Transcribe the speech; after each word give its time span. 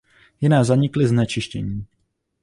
Jiné 0.41 0.63
zanikly 0.65 1.07
znečištěním. 1.07 1.85